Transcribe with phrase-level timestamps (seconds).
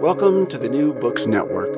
[0.00, 1.74] Welcome to the New Books Network.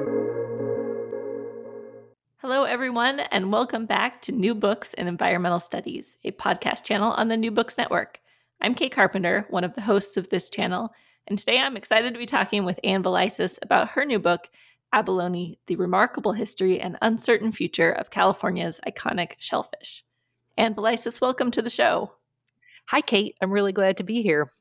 [2.42, 7.28] Hello, everyone, and welcome back to New Books in Environmental Studies, a podcast channel on
[7.28, 8.20] the New Books Network.
[8.60, 10.92] I'm Kate Carpenter, one of the hosts of this channel,
[11.26, 14.48] and today I'm excited to be talking with Ann Vileisis about her new book,
[14.92, 20.04] Abalone The Remarkable History and Uncertain Future of California's Iconic Shellfish.
[20.58, 22.16] Ann Vileisis, welcome to the show.
[22.88, 23.38] Hi, Kate.
[23.40, 24.52] I'm really glad to be here.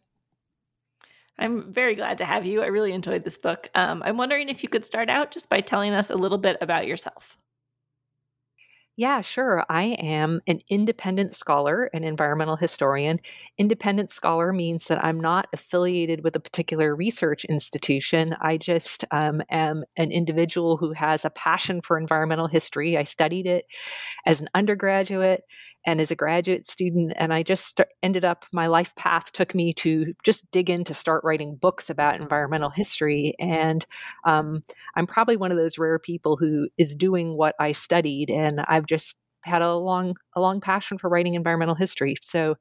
[1.39, 2.61] I'm very glad to have you.
[2.61, 3.69] I really enjoyed this book.
[3.73, 6.57] Um, I'm wondering if you could start out just by telling us a little bit
[6.61, 7.37] about yourself.
[8.99, 9.63] Yeah, sure.
[9.69, 13.21] I am an independent scholar, an environmental historian.
[13.57, 18.35] Independent scholar means that I'm not affiliated with a particular research institution.
[18.41, 22.97] I just um, am an individual who has a passion for environmental history.
[22.97, 23.67] I studied it
[24.25, 25.43] as an undergraduate
[25.85, 29.55] and as a graduate student, and I just st- ended up, my life path took
[29.55, 33.33] me to just dig in to start writing books about environmental history.
[33.39, 33.85] And
[34.25, 34.63] um,
[34.95, 38.85] I'm probably one of those rare people who is doing what I studied, and I've
[38.89, 42.15] just had a long a long passion for writing environmental history.
[42.21, 42.55] So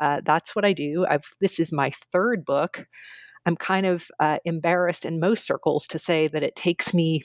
[0.00, 1.06] uh, that's what I do.
[1.08, 2.86] I've this is my third book.
[3.44, 7.22] I'm kind of uh, embarrassed in most circles to say that it takes me.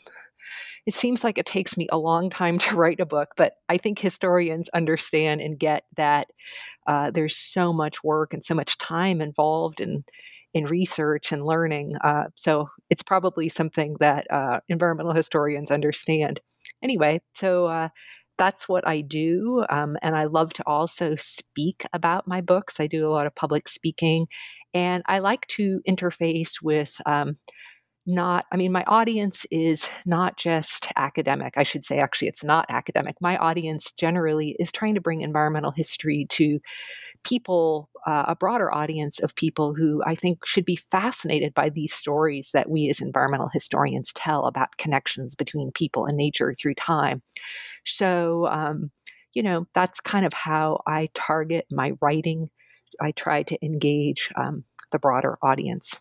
[0.85, 3.77] It seems like it takes me a long time to write a book, but I
[3.77, 6.27] think historians understand and get that
[6.87, 10.03] uh, there's so much work and so much time involved in
[10.53, 11.95] in research and learning.
[12.03, 16.39] Uh, so it's probably something that uh, environmental historians understand.
[16.81, 17.89] Anyway, so uh,
[18.37, 19.65] that's what I do.
[19.69, 22.79] Um, and I love to also speak about my books.
[22.79, 24.27] I do a lot of public speaking,
[24.73, 26.95] and I like to interface with.
[27.05, 27.37] Um,
[28.07, 31.55] not, I mean, my audience is not just academic.
[31.57, 33.15] I should say, actually, it's not academic.
[33.21, 36.59] My audience generally is trying to bring environmental history to
[37.23, 41.93] people, uh, a broader audience of people who I think should be fascinated by these
[41.93, 47.21] stories that we as environmental historians tell about connections between people and nature through time.
[47.85, 48.91] So, um,
[49.33, 52.49] you know, that's kind of how I target my writing.
[53.01, 55.93] I try to engage um, the broader audience.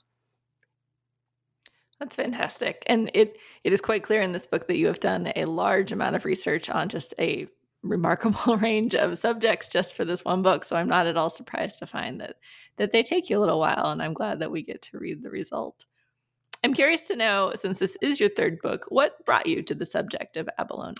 [1.98, 2.82] That's fantastic.
[2.86, 5.92] And it it is quite clear in this book that you have done a large
[5.92, 7.46] amount of research on just a
[7.82, 10.64] remarkable range of subjects just for this one book.
[10.64, 12.36] So I'm not at all surprised to find that
[12.76, 15.22] that they take you a little while and I'm glad that we get to read
[15.22, 15.86] the result.
[16.62, 19.86] I'm curious to know since this is your third book, what brought you to the
[19.86, 20.94] subject of abalone?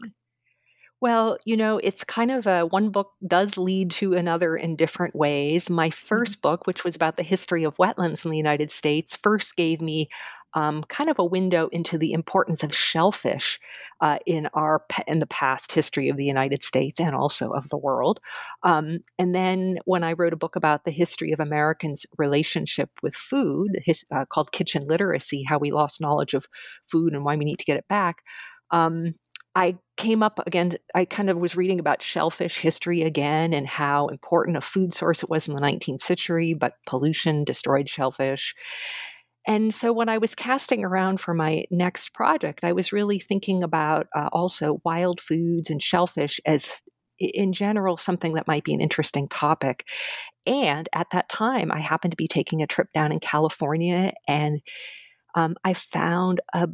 [1.00, 5.14] Well, you know, it's kind of a one book does lead to another in different
[5.14, 5.68] ways.
[5.68, 6.40] My 1st mm-hmm.
[6.40, 10.08] book, which was about the history of wetlands in the United States, first gave me
[10.56, 13.60] um, kind of a window into the importance of shellfish
[14.00, 17.76] uh, in our in the past history of the United States and also of the
[17.76, 18.20] world.
[18.62, 23.14] Um, and then when I wrote a book about the history of Americans' relationship with
[23.14, 26.46] food, his, uh, called Kitchen Literacy: How We Lost Knowledge of
[26.86, 28.22] Food and Why We Need to Get It Back.
[28.70, 29.12] Um,
[29.54, 34.08] I came up again, I kind of was reading about shellfish history again and how
[34.08, 38.54] important a food source it was in the 19th century, but pollution destroyed shellfish.
[39.46, 43.62] And so when I was casting around for my next project, I was really thinking
[43.62, 46.82] about uh, also wild foods and shellfish as
[47.18, 49.86] in general something that might be an interesting topic.
[50.46, 54.60] And at that time, I happened to be taking a trip down in California and
[55.34, 56.68] um, I found a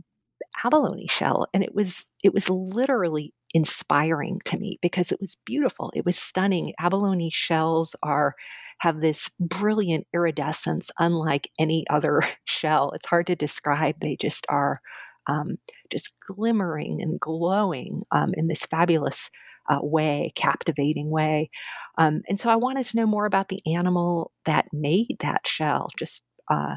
[0.64, 5.92] abalone shell and it was it was literally inspiring to me because it was beautiful
[5.94, 8.34] it was stunning abalone shells are
[8.78, 14.80] have this brilliant iridescence unlike any other shell it's hard to describe they just are
[15.28, 15.58] um,
[15.90, 19.30] just glimmering and glowing um, in this fabulous
[19.68, 21.50] uh, way, captivating way.
[21.98, 25.88] Um, and so I wanted to know more about the animal that made that shell.
[25.96, 26.76] Just uh,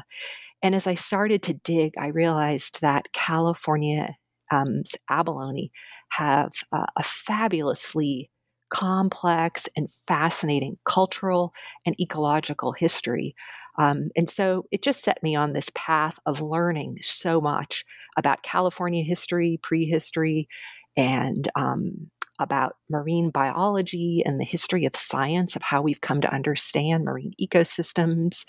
[0.62, 4.16] and as I started to dig, I realized that California
[4.50, 5.70] um, abalone
[6.10, 8.30] have uh, a fabulously
[8.70, 11.54] complex and fascinating cultural
[11.84, 13.34] and ecological history.
[13.78, 17.84] Um, and so it just set me on this path of learning so much
[18.16, 20.48] about California history, prehistory,
[20.96, 26.34] and um, about marine biology and the history of science of how we've come to
[26.34, 28.44] understand marine ecosystems.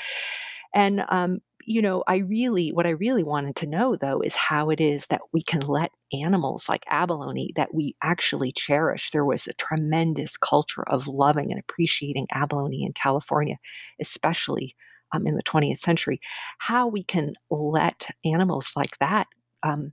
[0.74, 4.70] And um, you know, I really, what I really wanted to know though is how
[4.70, 9.12] it is that we can let animals like abalone that we actually cherish.
[9.12, 13.58] There was a tremendous culture of loving and appreciating abalone in California,
[14.02, 14.76] especially
[15.14, 16.22] um, in the 20th century.
[16.60, 19.28] How we can let animals like that
[19.64, 19.92] um,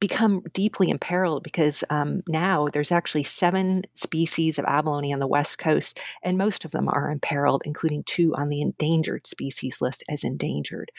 [0.00, 5.58] become deeply imperiled because um, now there's actually seven species of abalone on the west
[5.58, 10.22] coast, and most of them are imperiled, including two on the endangered species list as
[10.22, 10.90] endangered.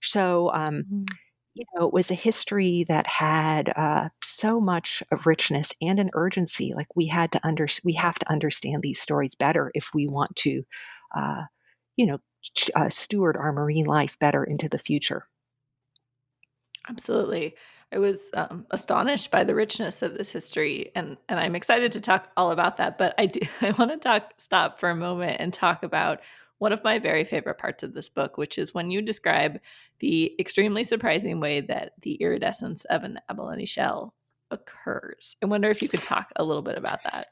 [0.00, 1.06] So, um, mm.
[1.54, 6.10] you know, it was a history that had uh, so much of richness and an
[6.14, 6.72] urgency.
[6.74, 10.34] Like we had to under we have to understand these stories better if we want
[10.36, 10.62] to,
[11.14, 11.42] uh,
[11.96, 12.18] you know,
[12.74, 15.26] uh, steward our marine life better into the future.
[16.88, 17.54] Absolutely.
[17.92, 22.00] I was um, astonished by the richness of this history, and and I'm excited to
[22.00, 22.98] talk all about that.
[22.98, 26.20] But I do I want to talk stop for a moment and talk about
[26.58, 29.60] one of my very favorite parts of this book, which is when you describe
[30.00, 34.14] the extremely surprising way that the iridescence of an abalone shell
[34.50, 35.36] occurs.
[35.42, 37.26] I wonder if you could talk a little bit about that.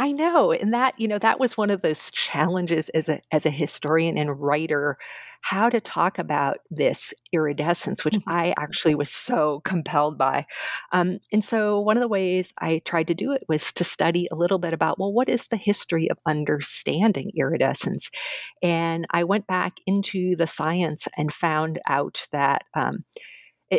[0.00, 3.44] I know, and that you know that was one of those challenges as a as
[3.44, 4.96] a historian and writer,
[5.42, 8.30] how to talk about this iridescence, which mm-hmm.
[8.30, 10.46] I actually was so compelled by.
[10.92, 14.28] Um, and so one of the ways I tried to do it was to study
[14.30, 18.08] a little bit about well, what is the history of understanding iridescence?
[18.62, 22.62] And I went back into the science and found out that.
[22.74, 23.04] Um,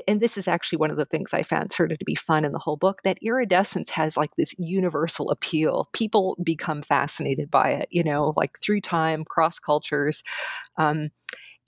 [0.07, 2.45] and this is actually one of the things I found sort of to be fun
[2.45, 5.89] in the whole book that iridescence has like this universal appeal.
[5.93, 10.23] People become fascinated by it, you know, like through time, cross cultures.
[10.77, 11.09] Um,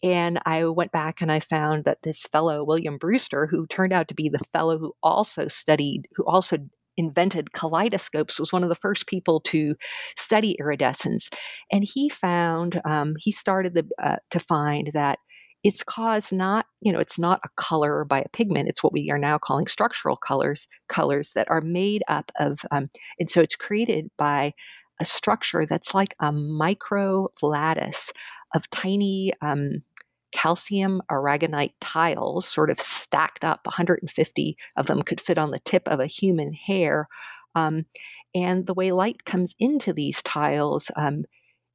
[0.03, 4.07] and I went back and I found that this fellow, William Brewster, who turned out
[4.07, 6.57] to be the fellow who also studied, who also
[6.97, 9.75] invented kaleidoscopes was one of the first people to
[10.17, 11.29] study iridescence
[11.71, 15.17] and he found um, he started the, uh, to find that
[15.63, 19.09] it's caused not you know it's not a color by a pigment it's what we
[19.11, 23.55] are now calling structural colors colors that are made up of um, and so it's
[23.55, 24.53] created by
[24.99, 28.11] a structure that's like a micro lattice
[28.53, 29.83] of tiny um,
[30.31, 35.87] calcium aragonite tiles sort of stacked up 150 of them could fit on the tip
[35.87, 37.07] of a human hair
[37.53, 37.85] um,
[38.33, 41.25] and the way light comes into these tiles um,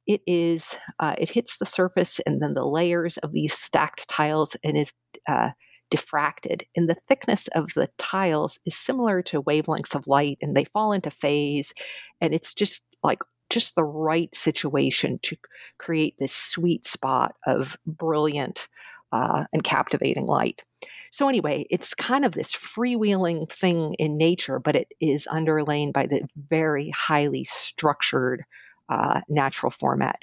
[0.07, 4.55] it is uh, it hits the surface and then the layers of these stacked tiles
[4.63, 4.93] and is
[5.27, 5.51] uh,
[5.91, 10.65] diffracted and the thickness of the tiles is similar to wavelengths of light and they
[10.65, 11.73] fall into phase
[12.19, 15.37] and it's just like just the right situation to
[15.77, 18.67] create this sweet spot of brilliant
[19.13, 20.63] uh, and captivating light.
[21.11, 26.07] So, anyway, it's kind of this freewheeling thing in nature, but it is underlain by
[26.07, 28.43] the very highly structured
[28.89, 30.19] uh, natural format.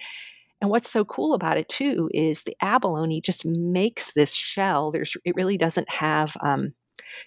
[0.60, 4.90] And what's so cool about it too is the abalone just makes this shell.
[4.90, 6.74] There's it really doesn't have um,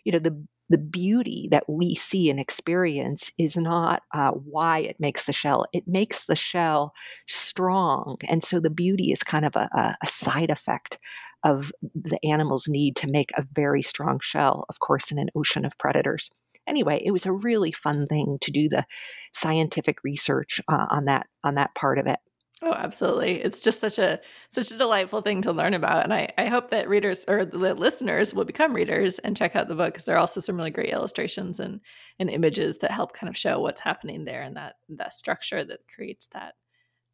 [0.04, 4.98] you know the the beauty that we see and experience is not uh, why it
[5.00, 5.66] makes the shell.
[5.72, 6.94] It makes the shell
[7.28, 8.18] strong.
[8.28, 11.00] And so the beauty is kind of a, a, side effect
[11.44, 15.64] of the animal's need to make a very strong shell, of course, in an ocean
[15.64, 16.30] of predators
[16.68, 18.86] anyway, it was a really fun thing to do the
[19.34, 22.20] scientific research uh, on that on that part of it.
[22.64, 23.36] Oh, absolutely.
[23.36, 24.20] It's just such a
[24.50, 26.04] such a delightful thing to learn about.
[26.04, 29.68] And I, I hope that readers or the listeners will become readers and check out
[29.68, 31.82] the book because there are also some really great illustrations and,
[32.18, 35.82] and images that help kind of show what's happening there and that that structure that
[35.94, 36.56] creates that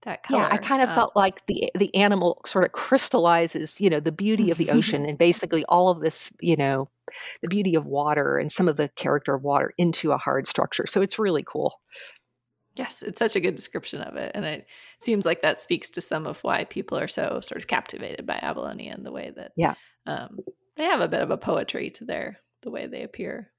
[0.04, 0.42] that color.
[0.42, 4.00] Yeah, I kind of um, felt like the the animal sort of crystallizes, you know,
[4.00, 6.90] the beauty of the ocean and basically all of this, you know,
[7.42, 10.86] the beauty of water and some of the character of water into a hard structure.
[10.88, 11.80] So it's really cool.
[12.76, 14.32] Yes, it's such a good description of it.
[14.34, 14.66] And it
[15.00, 18.40] seems like that speaks to some of why people are so sort of captivated by
[18.42, 19.76] abalone and the way that yeah.
[20.06, 20.40] Um,
[20.76, 23.53] they have a bit of a poetry to their the way they appear.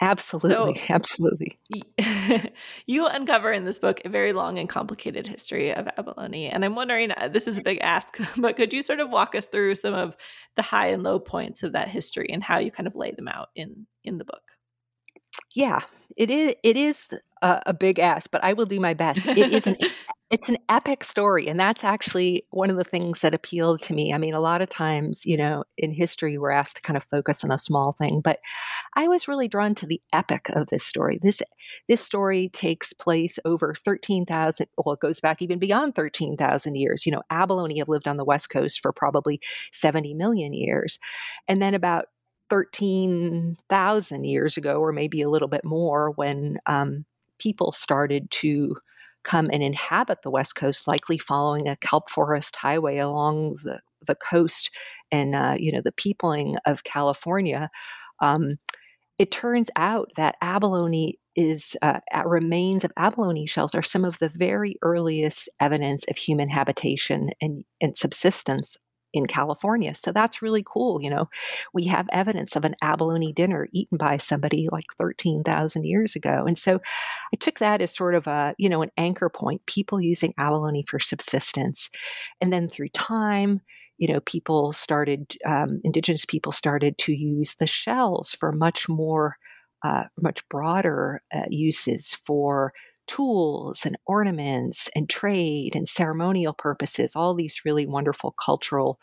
[0.00, 1.58] Absolutely, so, absolutely.
[2.86, 6.48] you uncover in this book a very long and complicated history of abalone.
[6.48, 9.34] And I'm wondering, uh, this is a big ask, but could you sort of walk
[9.34, 10.16] us through some of
[10.56, 13.28] the high and low points of that history and how you kind of lay them
[13.28, 14.42] out in in the book?
[15.54, 15.80] Yeah,
[16.16, 16.54] it is.
[16.64, 19.24] It is a, a big ask, but I will do my best.
[19.26, 19.76] It is an
[20.34, 24.12] it's an epic story, and that's actually one of the things that appealed to me.
[24.12, 27.04] I mean, a lot of times, you know, in history, we're asked to kind of
[27.04, 28.40] focus on a small thing, but
[28.96, 31.20] I was really drawn to the epic of this story.
[31.22, 31.40] This
[31.86, 34.66] this story takes place over thirteen thousand.
[34.76, 37.06] Well, it goes back even beyond thirteen thousand years.
[37.06, 40.98] You know, abalone have lived on the west coast for probably seventy million years,
[41.46, 42.06] and then about
[42.50, 47.04] 13,000 years ago, or maybe a little bit more, when um,
[47.38, 48.76] people started to
[49.24, 54.14] come and inhabit the West Coast, likely following a kelp forest highway along the, the
[54.14, 54.70] coast
[55.10, 57.70] and, uh, you know, the peopling of California.
[58.20, 58.58] Um,
[59.18, 64.28] it turns out that abalone is uh, remains of abalone shells are some of the
[64.28, 68.76] very earliest evidence of human habitation and, and subsistence
[69.14, 69.94] in California.
[69.94, 71.00] So that's really cool.
[71.00, 71.30] You know,
[71.72, 76.44] we have evidence of an abalone dinner eaten by somebody like 13,000 years ago.
[76.46, 76.80] And so
[77.32, 80.84] I took that as sort of a, you know, an anchor point, people using abalone
[80.86, 81.88] for subsistence.
[82.40, 83.60] And then through time,
[83.96, 89.36] you know, people started, um, indigenous people started to use the shells for much more,
[89.84, 92.72] uh, much broader uh, uses for
[93.06, 98.98] tools and ornaments and trade and ceremonial purposes, all these really wonderful cultural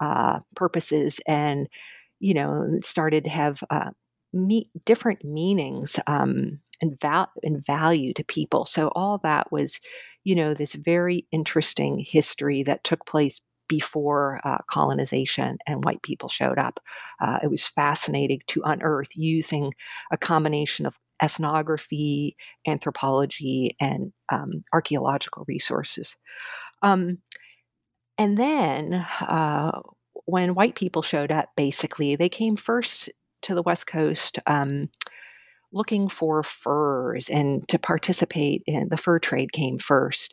[0.00, 1.68] uh, purposes, and
[2.18, 3.90] you know, started to have uh,
[4.84, 8.64] different meanings um, and, val- and value to people.
[8.64, 9.80] So all that was,
[10.24, 16.28] you know, this very interesting history that took place before uh, colonization and white people
[16.28, 16.78] showed up.
[17.20, 19.72] Uh, it was fascinating to unearth using
[20.12, 26.16] a combination of ethnography, anthropology, and um, archaeological resources.
[26.82, 27.18] Um,
[28.18, 29.80] and then uh,
[30.24, 33.08] when white people showed up, basically, they came first
[33.42, 34.38] to the West Coast.
[34.46, 34.88] Um,
[35.72, 40.32] looking for furs and to participate in the fur trade came first.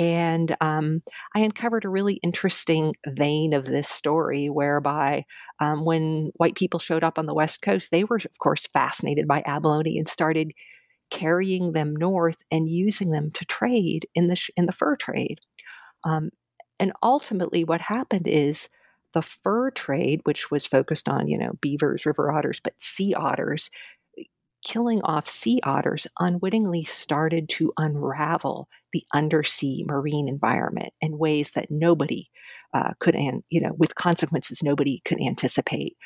[0.00, 1.02] And um,
[1.34, 5.26] I uncovered a really interesting vein of this story whereby
[5.60, 9.28] um, when white people showed up on the West Coast, they were, of course, fascinated
[9.28, 10.52] by abalone and started
[11.10, 15.40] carrying them north and using them to trade in the, in the fur trade.
[16.04, 16.30] Um,
[16.80, 18.70] and ultimately, what happened is
[19.12, 23.68] the fur trade, which was focused on, you know, beavers, river otters, but sea otters,
[24.64, 31.70] killing off sea otters unwittingly started to unravel the undersea marine environment in ways that
[31.70, 32.28] nobody
[32.74, 35.96] uh, could, and you know, with consequences nobody could anticipate.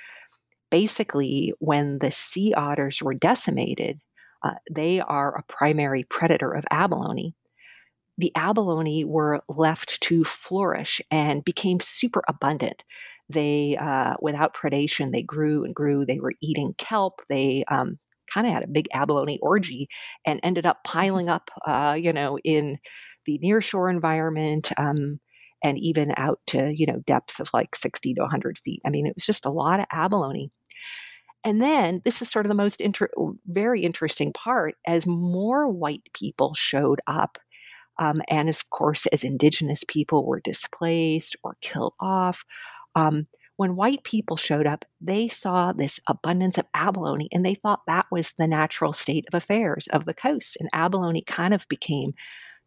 [0.70, 4.00] Basically, when the sea otters were decimated,
[4.42, 7.34] uh, they are a primary predator of abalone.
[8.18, 12.84] The abalone were left to flourish and became super abundant.
[13.28, 16.04] They, uh, without predation, they grew and grew.
[16.04, 17.23] They were eating kelp.
[17.28, 17.99] They um,
[18.35, 19.88] kind of had a big abalone orgy
[20.26, 20.99] and ended up mm-hmm.
[20.99, 22.79] piling up, uh, you know, in
[23.26, 24.71] the nearshore environment.
[24.76, 25.21] Um,
[25.62, 29.07] and even out to you know depths of like 60 to 100 feet i mean
[29.07, 30.50] it was just a lot of abalone
[31.43, 33.11] and then this is sort of the most inter-
[33.47, 37.38] very interesting part as more white people showed up
[37.99, 42.45] um, and of course as indigenous people were displaced or killed off
[42.95, 47.82] um, when white people showed up, they saw this abundance of abalone and they thought
[47.87, 50.56] that was the natural state of affairs of the coast.
[50.58, 52.14] And abalone kind of became,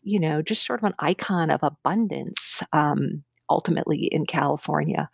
[0.02, 5.10] you know, just sort of an icon of abundance um, ultimately in California.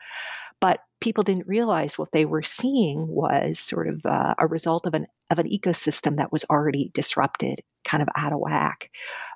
[0.59, 4.93] But people didn't realize what they were seeing was sort of uh, a result of
[4.93, 8.89] an of an ecosystem that was already disrupted, kind of out of whack,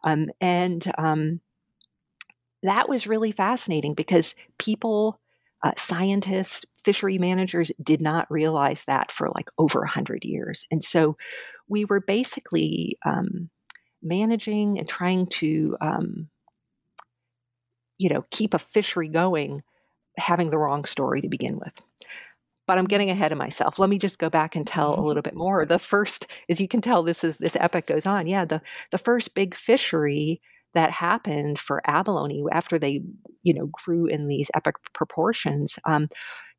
[0.03, 1.41] um, and um,
[2.63, 5.19] that was really fascinating because people
[5.63, 10.65] uh, scientists, fishery managers did not realize that for like over 100 years.
[10.71, 11.17] And so
[11.67, 13.49] we were basically um,
[14.01, 16.29] managing and trying to, um,
[17.97, 19.63] you know, keep a fishery going,
[20.17, 21.73] having the wrong story to begin with.
[22.67, 23.79] But I'm getting ahead of myself.
[23.79, 25.65] Let me just go back and tell a little bit more.
[25.65, 28.27] The first, as you can tell, this is this epic goes on.
[28.27, 28.61] Yeah, the
[28.91, 30.41] the first big fishery
[30.73, 33.01] that happened for abalone after they,
[33.43, 36.07] you know, grew in these epic proportions um,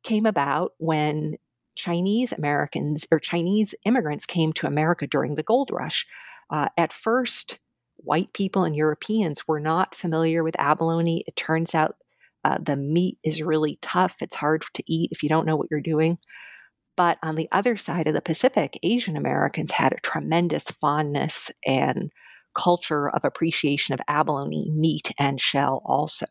[0.03, 1.35] came about when
[1.75, 6.05] Chinese Americans or Chinese immigrants came to America during the gold rush.
[6.49, 7.59] Uh, at first,
[7.97, 11.23] white people and Europeans were not familiar with abalone.
[11.27, 11.95] It turns out
[12.43, 14.17] uh, the meat is really tough.
[14.21, 16.17] It's hard to eat if you don't know what you're doing.
[16.95, 22.11] But on the other side of the Pacific, Asian Americans had a tremendous fondness and
[22.59, 26.25] culture of appreciation of abalone meat and shell also.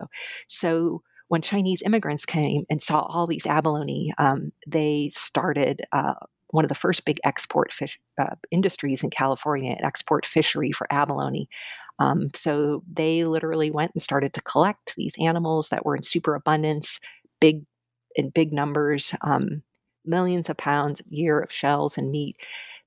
[0.48, 6.14] So when Chinese immigrants came and saw all these abalone, um, they started uh,
[6.50, 10.86] one of the first big export fish uh, industries in California, an export fishery for
[10.90, 11.48] abalone.
[11.98, 16.34] Um, so they literally went and started to collect these animals that were in super
[16.34, 17.00] abundance,
[17.40, 17.64] big
[18.16, 19.62] in big numbers, um,
[20.04, 22.36] millions of pounds a year of shells and meat.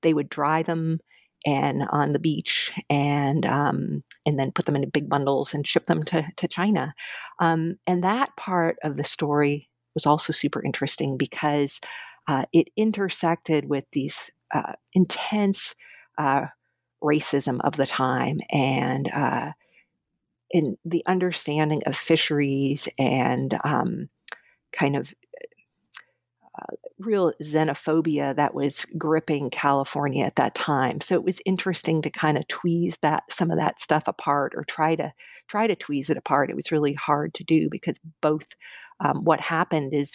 [0.02, 0.98] They would dry them
[1.46, 5.84] and on the beach and um, and then put them into big bundles and ship
[5.84, 6.94] them to, to China.
[7.40, 11.80] Um, and that part of the story was also super interesting because
[12.28, 15.74] uh, it intersected with these uh, intense
[16.18, 16.46] uh,
[17.02, 19.52] racism of the time and uh,
[20.50, 24.08] in the understanding of fisheries and um,
[24.72, 25.12] kind of
[26.98, 31.00] real xenophobia that was gripping California at that time.
[31.00, 34.64] So it was interesting to kind of tweeze that some of that stuff apart or
[34.64, 35.12] try to
[35.48, 36.50] try to tweeze it apart.
[36.50, 38.46] It was really hard to do because both
[39.00, 40.14] um, what happened is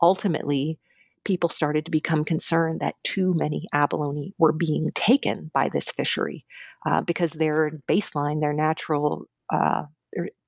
[0.00, 0.78] ultimately
[1.24, 6.44] people started to become concerned that too many abalone were being taken by this fishery
[6.86, 9.84] uh, because their baseline, their natural uh,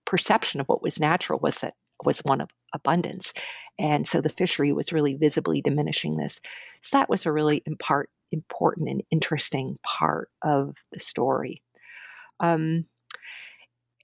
[0.05, 1.75] perception of what was natural was that
[2.05, 3.33] was one of abundance.
[3.79, 6.41] And so the fishery was really visibly diminishing this.
[6.81, 11.63] So that was a really impart, important and interesting part of the story.
[12.41, 12.87] Um,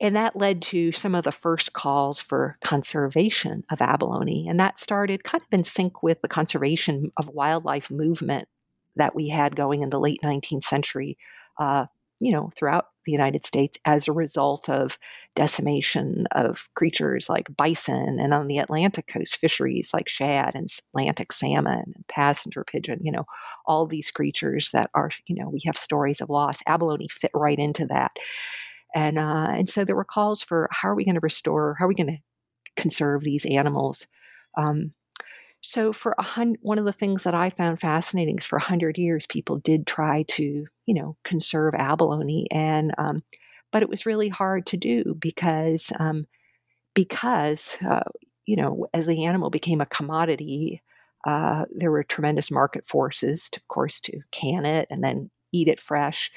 [0.00, 4.46] and that led to some of the first calls for conservation of abalone.
[4.49, 8.49] And that started kind of in sync with the conservation of wildlife movement
[8.96, 11.16] that we had going in the late 19th century,
[11.58, 11.87] uh,
[12.22, 14.96] you know, throughout the United States as a result of
[15.34, 21.32] decimation of creatures like bison and on the Atlantic coast fisheries like shad and Atlantic
[21.32, 23.24] salmon and passenger pigeon, you know,
[23.66, 26.60] all these creatures that are, you know, we have stories of loss.
[26.66, 28.12] Abalone fit right into that.
[28.94, 31.87] And, uh, and so there were calls for how are we going to restore, how
[31.87, 34.06] are we going to conserve these animals?
[34.56, 34.92] Um,
[35.62, 38.62] so for a hundred, one of the things that I found fascinating is for a
[38.62, 43.22] hundred years, people did try to, you know, conserve abalone, and um,
[43.70, 46.25] but it was really hard to do because um,
[46.94, 48.03] because uh,
[48.46, 50.83] you know, as the animal became a commodity,
[51.27, 55.68] uh, there were tremendous market forces, to, of course, to can it and then eat
[55.68, 56.31] it fresh,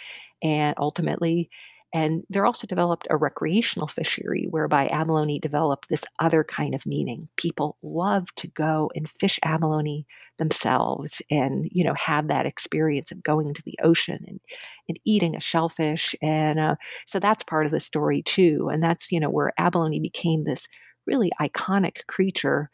[0.43, 1.49] and ultimately
[1.95, 7.29] and they're also developed a recreational fishery whereby abalone developed this other kind of meaning.
[7.37, 10.05] People love to go and fish abalone
[10.37, 14.41] themselves and, you know, have that experience of going to the ocean and,
[14.89, 16.13] and eating a shellfish.
[16.21, 16.75] And uh,
[17.07, 18.69] so that's part of the story too.
[18.69, 20.67] And that's, you know, where abalone became this
[21.07, 22.69] really iconic creature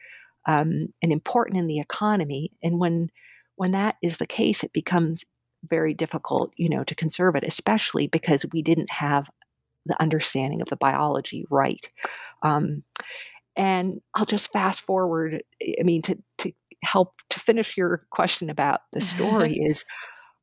[0.48, 2.50] um, and important in the economy.
[2.64, 3.12] And when
[3.56, 5.24] when that is the case, it becomes
[5.70, 9.30] very difficult, you know, to conserve it, especially because we didn't have
[9.86, 11.90] the understanding of the biology right.
[12.44, 12.84] Um,
[13.56, 15.44] and I'll just fast forward.
[15.62, 16.52] I mean, to to
[16.84, 19.86] help to finish your question about the story is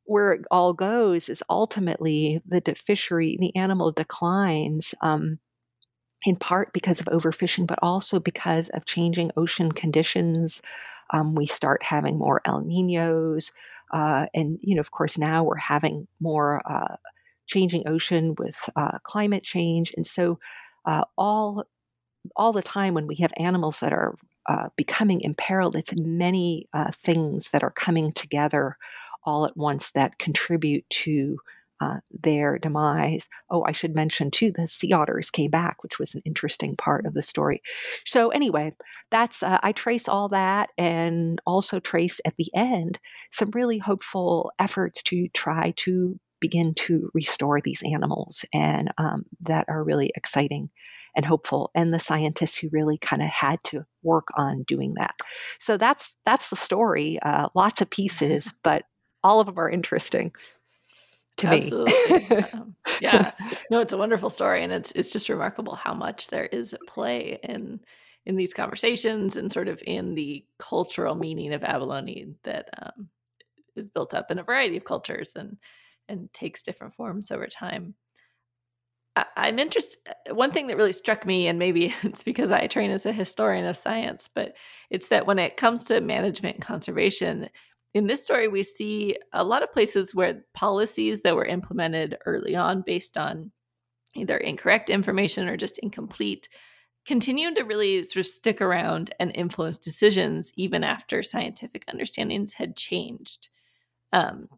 [0.05, 4.95] where it all goes is ultimately the fishery, the animal declines.
[5.01, 5.39] Um,
[6.25, 10.61] in part because of overfishing, but also because of changing ocean conditions.
[11.11, 13.53] Um, we start having more El Ninos.
[13.93, 16.97] Uh, and, you know, of course, now we're having more uh,
[17.47, 19.93] changing ocean with uh, climate change.
[19.97, 20.39] And so
[20.85, 21.65] uh, all,
[22.37, 24.17] all the time when we have animals that are
[24.49, 28.77] uh, becoming imperiled, it's many uh, things that are coming together
[29.25, 31.39] all at once that contribute to
[31.81, 33.29] uh, their demise.
[33.51, 37.07] Oh, I should mention too, the sea otters came back, which was an interesting part
[37.07, 37.63] of the story.
[38.05, 38.75] So, anyway,
[39.11, 42.99] that's uh, I trace all that and also trace at the end
[43.31, 49.65] some really hopeful efforts to try to begin to restore these animals and um, that
[49.69, 50.71] are really exciting
[51.17, 55.15] and hopeful and the scientists who really kind of had to work on doing that
[55.59, 58.85] so that's that's the story uh, lots of pieces but
[59.25, 60.33] all of them are interesting
[61.39, 62.19] to Absolutely.
[62.19, 62.37] me.
[62.53, 63.33] um, yeah.
[63.71, 66.81] No, it's a wonderful story and it's it's just remarkable how much there is at
[66.87, 67.81] play in
[68.27, 73.09] in these conversations and sort of in the cultural meaning of abalone that um,
[73.77, 75.57] is built up in a variety of cultures and
[76.09, 77.95] and takes different forms over time.
[79.17, 79.99] I, I'm interested.
[80.09, 83.13] Uh, one thing that really struck me, and maybe it's because I train as a
[83.13, 84.57] historian of science, but
[84.91, 87.49] it's that when it comes to management and conservation,
[87.99, 92.55] in this story, we see a lot of places where policies that were implemented early
[92.55, 93.51] on based on
[94.15, 96.49] either incorrect information or just incomplete
[97.07, 102.77] continue to really sort of stick around and influence decisions even after scientific understandings had
[102.77, 103.49] changed.
[104.13, 104.49] Um,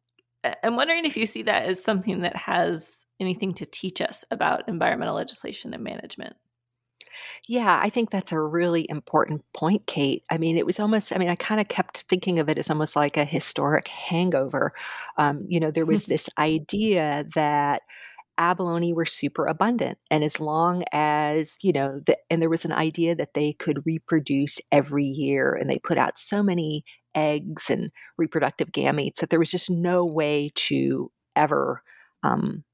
[0.63, 4.69] I'm wondering if you see that as something that has anything to teach us about
[4.69, 6.35] environmental legislation and management.
[7.49, 10.25] Yeah, I think that's a really important point, Kate.
[10.31, 12.71] I mean, it was almost, I mean, I kind of kept thinking of it as
[12.71, 14.73] almost like a historic hangover.
[15.17, 17.83] Um, you know, there was this idea that
[18.39, 19.99] abalone were super abundant.
[20.11, 23.87] And as long as, you know, the, and there was an idea that they could
[23.87, 29.41] reproduce every year and they put out so many eggs and reproductive gametes that there
[29.41, 31.83] was just no way to ever,
[32.25, 32.65] um,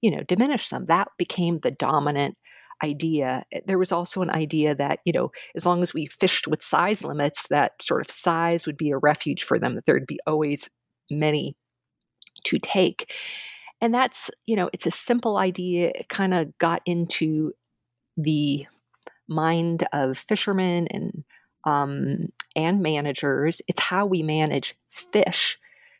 [0.00, 0.84] you know, diminish them.
[0.86, 2.36] That became the dominant
[2.82, 3.44] idea.
[3.52, 6.62] Eh, there was also an idea that, you know, as long as we fished with
[6.62, 10.20] size limits, that sort of size would be a refuge for them, that there'd be
[10.26, 10.68] always
[11.10, 11.56] many
[12.44, 13.12] to take.
[13.80, 15.92] And that's, you know, it's a simple idea.
[15.94, 17.52] It kind of got into
[18.16, 18.66] the
[19.28, 21.24] mind of fishermen and
[21.64, 23.62] um, and managers.
[23.68, 25.58] It's how we manage fish,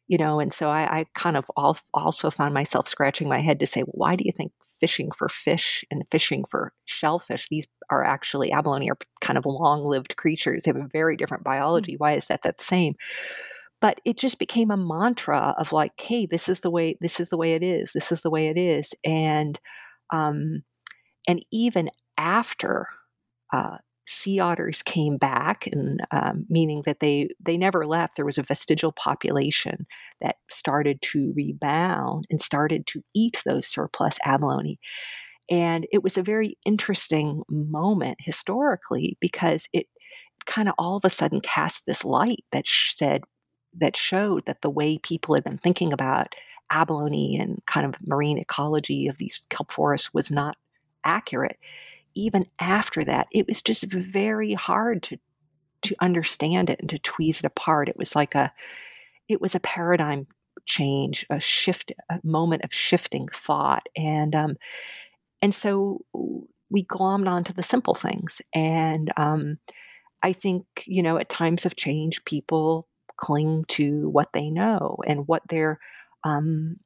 [0.09, 0.41] you know.
[0.41, 3.93] And so I, I kind of also found myself scratching my head to say, well,
[3.95, 4.53] why do you think
[4.85, 7.47] fishing for fish and fishing for shellfish?
[7.51, 10.63] These are actually abalone are kind of long-lived creatures.
[10.63, 11.51] They have a very different hmm.
[11.51, 11.97] biology.
[11.97, 12.95] Why is that that same?
[13.81, 17.29] but it just became a mantra of like hey this is the way this is
[17.29, 19.59] the way it is this is the way it is and
[20.11, 20.63] um
[21.29, 22.87] and even after
[23.53, 28.39] uh, sea otters came back and um, meaning that they they never left there was
[28.39, 29.87] a vestigial population
[30.21, 34.79] that started to rebound and started to eat those surplus abalone
[35.51, 39.87] and it was a very interesting moment historically because it
[40.47, 43.23] kind of all of a sudden cast this light that said
[43.77, 46.35] that showed that the way people had been thinking about
[46.71, 50.57] abalone and kind of marine ecology of these kelp forests was not
[51.05, 51.59] accurate.
[52.15, 55.19] Even after that, it was just very hard to
[55.83, 57.89] to understand it and to tweeze it apart.
[57.89, 58.53] It was like a
[59.29, 60.27] it was a paradigm
[60.67, 64.57] change, a shift, a moment of shifting thought, and um,
[65.43, 66.05] and so
[66.71, 68.41] we glommed onto the simple things.
[68.55, 69.59] And um,
[70.23, 75.29] I think you know, at times of change, people cling to what they know and
[75.29, 75.79] what their
[76.25, 76.79] um,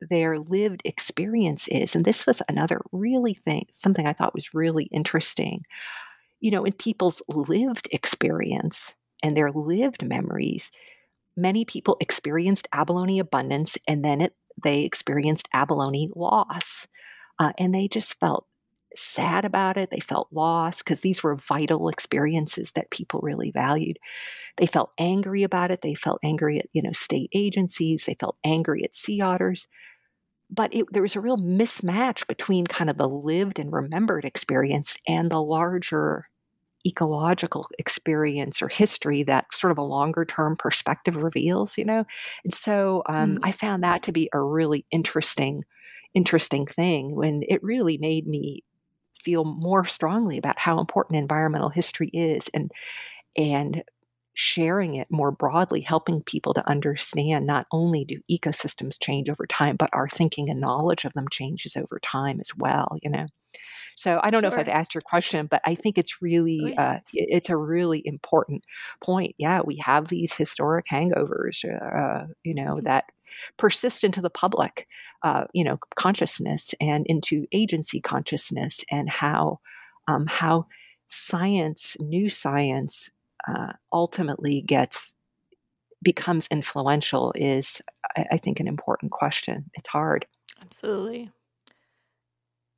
[0.00, 1.94] their lived experience is.
[1.94, 5.64] And this was another really thing, something I thought was really interesting.
[6.40, 10.70] You know, in people's lived experience and their lived memories,
[11.36, 16.86] many people experienced abalone abundance and then it, they experienced abalone loss.
[17.38, 18.46] Uh, and they just felt
[18.94, 19.90] sad about it.
[19.90, 23.98] They felt lost because these were vital experiences that people really valued.
[24.56, 25.82] They felt angry about it.
[25.82, 28.04] They felt angry at, you know, state agencies.
[28.04, 29.66] They felt angry at sea otters.
[30.50, 34.96] But it, there was a real mismatch between kind of the lived and remembered experience
[35.06, 36.28] and the larger
[36.86, 42.04] ecological experience or history that sort of a longer term perspective reveals, you know?
[42.44, 43.38] And so um, mm.
[43.42, 45.64] I found that to be a really interesting
[46.14, 48.64] interesting thing when it really made me
[49.22, 52.70] feel more strongly about how important environmental history is and
[53.36, 53.82] and
[54.34, 59.76] sharing it more broadly helping people to understand not only do ecosystems change over time
[59.76, 63.26] but our thinking and knowledge of them changes over time as well you know
[63.98, 64.50] so I don't sure.
[64.50, 66.82] know if I've asked your question, but I think it's really oh, yeah.
[66.82, 68.62] uh, it's a really important
[69.02, 69.34] point.
[69.38, 73.06] Yeah, we have these historic hangovers, uh, you know, that
[73.56, 74.86] persist into the public,
[75.22, 79.60] uh, you know, consciousness and into agency consciousness, and how
[80.06, 80.66] um, how
[81.08, 83.10] science, new science,
[83.48, 85.14] uh, ultimately gets
[86.02, 87.82] becomes influential is,
[88.16, 89.70] I, I think, an important question.
[89.74, 90.26] It's hard.
[90.62, 91.30] Absolutely.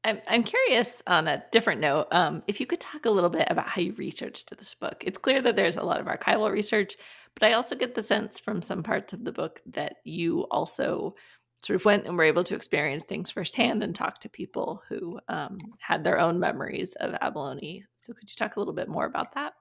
[0.02, 3.48] I'm, I'm curious on a different note um, if you could talk a little bit
[3.50, 5.02] about how you researched this book.
[5.06, 6.96] It's clear that there's a lot of archival research,
[7.34, 11.16] but I also get the sense from some parts of the book that you also
[11.62, 15.20] sort of went and were able to experience things firsthand and talk to people who
[15.28, 17.84] um, had their own memories of abalone.
[17.96, 19.52] So could you talk a little bit more about that?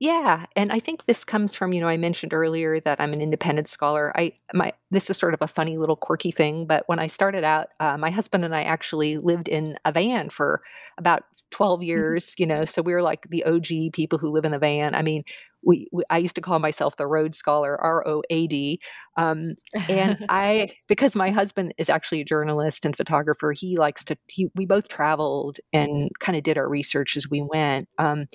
[0.00, 3.20] Yeah, and I think this comes from, you know, I mentioned earlier that I'm an
[3.20, 4.16] independent scholar.
[4.16, 7.42] I my this is sort of a funny little quirky thing, but when I started
[7.42, 10.62] out, uh, my husband and I actually lived in a van for
[10.98, 11.86] about 12 mm-hmm.
[11.88, 14.94] years, you know, so we were like the OG people who live in the van.
[14.94, 15.24] I mean,
[15.64, 18.80] we, we, I used to call myself the road scholar, R O A D.
[19.16, 19.54] Um,
[19.88, 24.48] and I, because my husband is actually a journalist and photographer, he likes to, he,
[24.54, 27.88] we both traveled and kind of did our research as we went.
[27.98, 28.26] Um,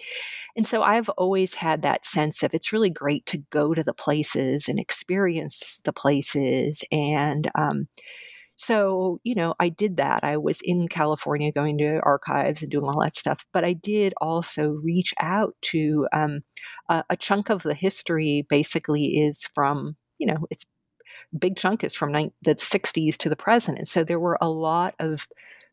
[0.56, 3.94] and so I've always had that sense of it's really great to go to the
[3.94, 7.88] places and experience the places and, um,
[8.56, 10.24] so, you know, I did that.
[10.24, 13.46] I was in California going to archives and doing all that stuff.
[13.52, 16.44] But I did also reach out to um,
[16.90, 20.66] a, a, chunk of the history basically is from, you know, it's
[21.38, 23.80] big chunk is from ni- the 60s to the present.
[23.80, 25.28] And so there were a lot of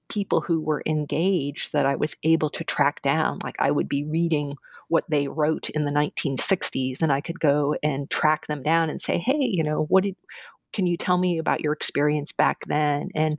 [0.09, 3.41] people who were engaged that I was able to track down.
[3.45, 4.57] Like I would be reading
[4.89, 9.01] what they wrote in the 1960s and I could go and track them down and
[9.01, 10.17] say, hey, you know, what did,
[10.73, 13.11] can you tell me about your experience back then?
[13.15, 13.39] And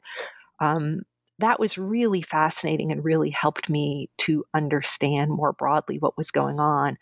[0.59, 1.01] um,
[1.39, 6.59] that was really fascinating and really helped me to understand more broadly what was going
[6.59, 6.97] on.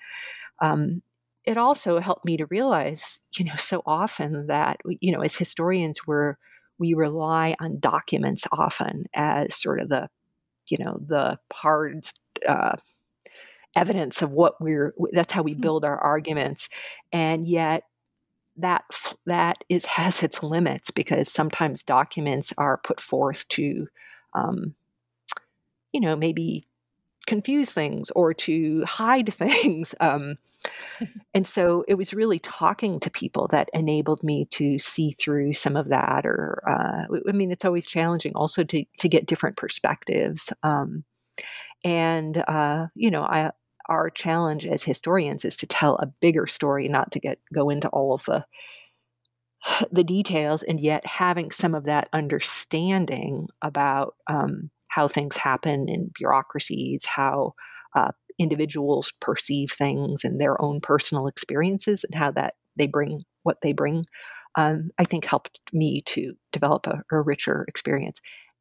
[0.59, 1.01] Um,
[1.45, 6.05] it also helped me to realize, you know, so often that, you know, as historians,
[6.05, 6.35] we're,
[6.77, 10.09] we rely on documents often as sort of the,
[10.67, 12.05] you know, the hard
[12.47, 12.75] uh,
[13.75, 15.61] evidence of what we're, that's how we hmm.
[15.61, 16.69] build our arguments.
[17.11, 17.83] And yet,
[18.59, 18.83] that
[19.25, 23.87] that is has its limits because sometimes documents are put forth to
[24.33, 24.75] um,
[25.91, 26.65] you know maybe
[27.25, 30.37] confuse things or to hide things um,
[31.33, 35.77] and so it was really talking to people that enabled me to see through some
[35.77, 40.51] of that or uh, i mean it's always challenging also to, to get different perspectives
[40.63, 41.03] um,
[41.83, 43.51] and uh, you know i
[43.89, 47.89] our challenge as historians is to tell a bigger story, not to get go into
[47.89, 48.45] all of the
[49.91, 56.11] the details, and yet having some of that understanding about um, how things happen in
[56.15, 57.53] bureaucracies, how
[57.95, 63.57] uh, individuals perceive things and their own personal experiences, and how that they bring what
[63.61, 64.05] they bring.
[64.55, 68.19] Um, I think helped me to develop a, a richer experience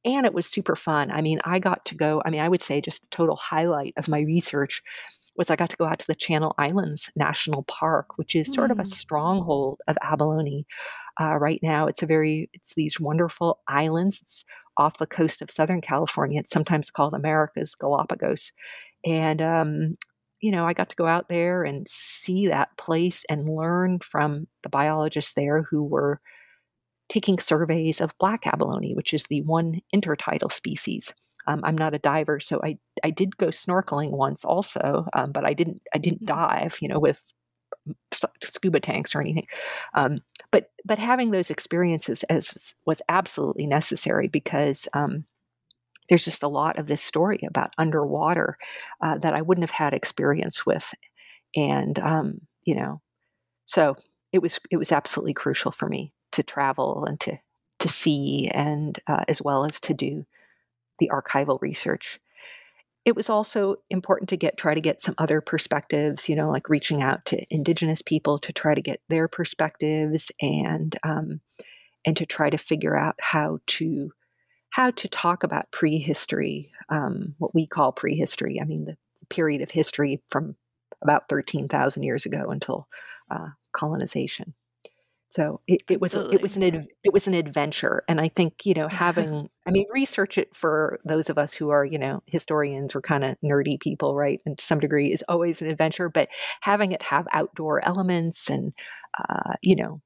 [0.08, 1.10] and it was super fun.
[1.10, 3.94] I mean, I got to go, I mean, I would say just a total highlight
[3.96, 4.82] of my research
[5.36, 8.70] was I got to go out to the Channel Islands National Park, which is sort
[8.70, 8.72] mm.
[8.72, 8.88] of a hmm.
[8.88, 10.66] stronghold of abalone.
[11.20, 14.20] Uh, right now, it's a very, it's these wonderful islands.
[14.22, 14.44] It's
[14.76, 16.40] off the coast of Southern California.
[16.40, 18.52] It's sometimes called America's Galapagos.
[19.04, 19.96] And, um,
[20.40, 24.46] you know, I got to go out there and see that place and learn from
[24.62, 26.20] the biologists there who were
[27.08, 31.12] taking surveys of black abalone, which is the one intertidal species.
[31.46, 35.46] Um, I'm not a diver, so I I did go snorkeling once also, um, but
[35.46, 36.36] I didn't I didn't mm-hmm.
[36.36, 37.24] dive, you know, with
[38.44, 39.46] scuba tanks or anything.
[39.94, 45.24] Um, but but having those experiences as was absolutely necessary because um,
[46.08, 48.58] there's just a lot of this story about underwater
[49.00, 50.92] uh, that I wouldn't have had experience with,
[51.56, 53.00] and um, you know,
[53.64, 53.96] so
[54.32, 57.38] it was it was absolutely crucial for me to travel and to
[57.78, 60.26] to see and uh, as well as to do
[60.98, 62.18] the archival research.
[63.04, 66.68] It was also important to get try to get some other perspectives, you know, like
[66.68, 71.40] reaching out to Indigenous people to try to get their perspectives and um,
[72.04, 74.10] and to try to figure out how to
[74.70, 78.60] how to talk about prehistory, um, what we call prehistory.
[78.60, 78.96] I mean, the
[79.30, 80.56] period of history from
[81.00, 82.88] about thirteen thousand years ago until
[83.30, 84.54] uh, colonization.
[85.30, 88.72] So it, it was it was an it was an adventure, and I think you
[88.72, 92.94] know having I mean research it for those of us who are you know historians
[92.94, 94.40] or kind of nerdy people, right?
[94.46, 96.28] And to some degree is always an adventure, but
[96.62, 98.72] having it have outdoor elements and
[99.18, 100.00] uh, you know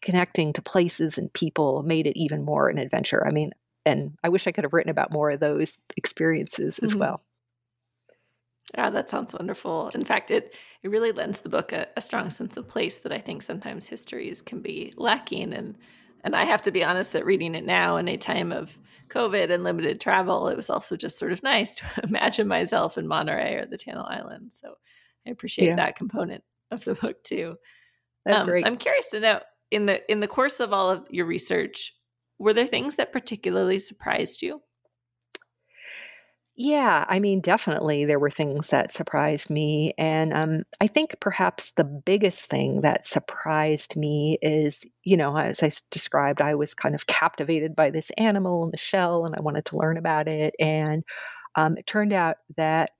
[0.00, 3.26] connecting to places and people made it even more an adventure.
[3.26, 3.50] I mean,
[3.84, 7.00] and I wish I could have written about more of those experiences as mm-hmm.
[7.00, 7.22] well.
[8.76, 9.90] Yeah, that sounds wonderful.
[9.94, 13.12] In fact, it it really lends the book a, a, strong sense of place that
[13.12, 15.54] I think sometimes histories can be lacking.
[15.54, 15.76] And
[16.22, 18.78] and I have to be honest that reading it now in a time of
[19.08, 23.08] COVID and limited travel, it was also just sort of nice to imagine myself in
[23.08, 24.58] Monterey or the Channel Islands.
[24.60, 24.74] So
[25.26, 25.76] I appreciate yeah.
[25.76, 27.56] that component of the book too.
[28.26, 28.66] That's um, great.
[28.66, 31.94] I'm curious to know in the in the course of all of your research,
[32.38, 34.60] were there things that particularly surprised you?
[36.60, 39.94] Yeah, I mean, definitely there were things that surprised me.
[39.96, 45.62] And um, I think perhaps the biggest thing that surprised me is, you know, as
[45.62, 49.40] I described, I was kind of captivated by this animal in the shell and I
[49.40, 50.52] wanted to learn about it.
[50.58, 51.04] And
[51.56, 52.90] um, it turned out that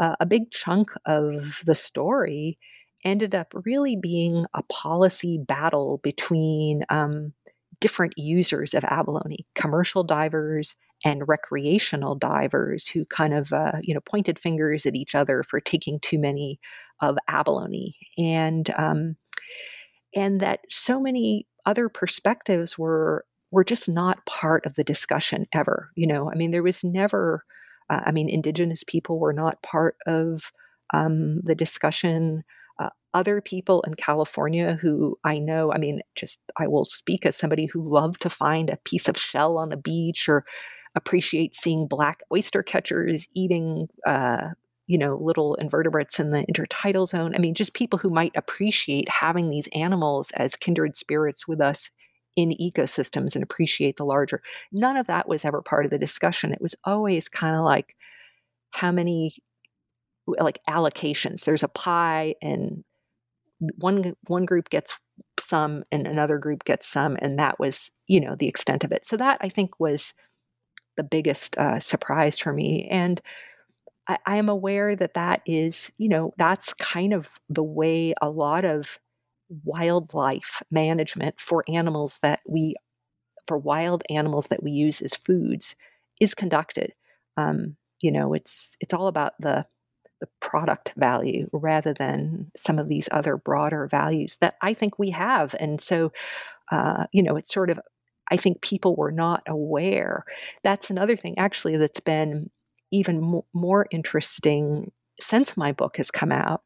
[0.00, 2.58] uh, a big chunk of the story
[3.04, 7.32] ended up really being a policy battle between um,
[7.80, 14.00] different users of abalone commercial divers and recreational divers who kind of uh, you know
[14.00, 16.58] pointed fingers at each other for taking too many
[17.00, 17.96] of abalone.
[18.18, 19.16] And um,
[20.14, 25.90] and that so many other perspectives were were just not part of the discussion ever
[25.96, 26.30] you know?
[26.30, 27.44] I mean there was never
[27.90, 30.52] uh, i mean indigenous people were not part of
[30.92, 32.44] um, the discussion.
[32.78, 37.36] Uh, other people in California who I know, I mean, just I will speak as
[37.36, 40.44] somebody who loved to find a piece of shell on the beach or
[40.94, 44.50] appreciate seeing black oyster catchers eating, uh,
[44.86, 47.34] you know, little invertebrates in the intertidal zone.
[47.34, 51.90] I mean, just people who might appreciate having these animals as kindred spirits with us
[52.36, 54.42] in ecosystems and appreciate the larger.
[54.72, 56.52] None of that was ever part of the discussion.
[56.52, 57.96] It was always kind of like
[58.70, 59.36] how many
[60.26, 61.44] like allocations.
[61.44, 62.84] There's a pie and
[63.76, 64.98] one one group gets
[65.38, 69.06] some and another group gets some and that was, you know, the extent of it.
[69.06, 70.12] So that I think was
[70.96, 73.20] the biggest uh, surprise for me and
[74.08, 78.28] I, I am aware that that is, you know, that's kind of the way a
[78.30, 78.98] lot of
[79.64, 82.74] wildlife management for animals that we,
[83.46, 85.74] for wild animals that we use as foods,
[86.20, 86.92] is conducted.
[87.36, 89.66] Um, you know, it's it's all about the
[90.20, 95.10] the product value rather than some of these other broader values that I think we
[95.10, 95.54] have.
[95.60, 96.12] And so,
[96.72, 97.80] uh, you know, it's sort of
[98.30, 100.24] I think people were not aware.
[100.62, 102.50] That's another thing, actually, that's been
[102.90, 106.62] even more interesting since my book has come out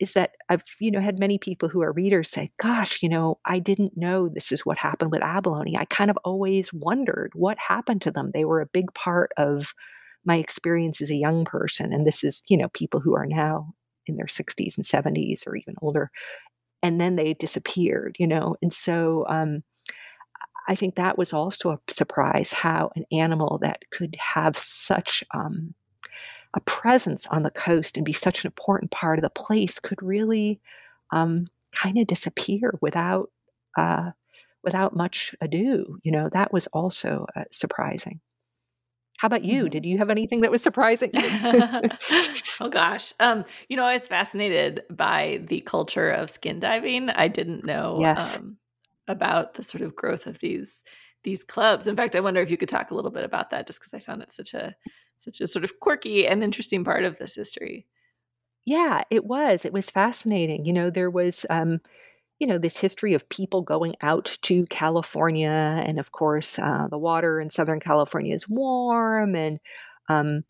[0.00, 3.38] is that I've you know had many people who are readers say, "Gosh, you know,
[3.44, 5.76] I didn't know this is what happened with abalone.
[5.78, 8.30] I kind of always wondered what happened to them.
[8.34, 9.72] They were a big part of
[10.24, 13.74] my experience as a young person, and this is you know people who are now
[14.06, 16.10] in their 60s and 70s or even older,
[16.82, 18.16] and then they disappeared.
[18.18, 19.62] You know, and so um,
[20.66, 25.74] I think that was also a surprise how an animal that could have such um,
[26.54, 30.02] a presence on the coast and be such an important part of the place could
[30.02, 30.60] really
[31.10, 33.30] um, kind of disappear without
[33.76, 34.10] uh,
[34.62, 35.98] without much ado.
[36.02, 38.20] You know, that was also uh, surprising.
[39.18, 39.62] How about you?
[39.62, 39.70] Mm-hmm.
[39.70, 41.10] Did you have anything that was surprising?
[41.14, 43.12] oh gosh.
[43.20, 47.10] Um, you know, I was fascinated by the culture of skin diving.
[47.10, 48.38] I didn't know yes.
[48.38, 48.56] um,
[49.08, 50.82] about the sort of growth of these
[51.24, 51.86] these clubs.
[51.86, 53.94] In fact, I wonder if you could talk a little bit about that just because
[53.94, 54.74] I found it such a
[55.16, 57.86] such a sort of quirky and interesting part of this history.
[58.66, 59.64] Yeah, it was.
[59.64, 60.64] It was fascinating.
[60.64, 61.80] You know, there was, um,
[62.38, 66.98] you know, this history of people going out to California, and of course, uh, the
[66.98, 69.60] water in Southern California is warm, and
[70.08, 70.44] um,